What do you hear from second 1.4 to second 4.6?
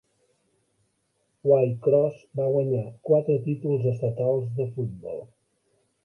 Waycross va guanyar quatre títols estatals